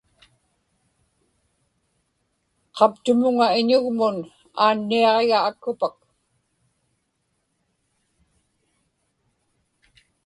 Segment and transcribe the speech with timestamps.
[2.75, 4.17] qaptumuŋa iñugmun
[4.63, 5.95] aanniaġiga akkupak